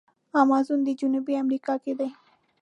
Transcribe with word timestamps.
امازون 0.41 0.79
په 0.85 0.91
جنوبي 0.99 1.33
امریکا 1.43 1.73
کې 1.83 1.93
دی. 1.99 2.09